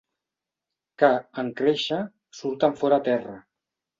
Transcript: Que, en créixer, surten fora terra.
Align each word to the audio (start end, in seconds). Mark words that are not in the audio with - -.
Que, 1.01 1.09
en 1.41 1.51
créixer, 1.59 2.01
surten 2.39 2.75
fora 2.83 3.01
terra. 3.11 3.37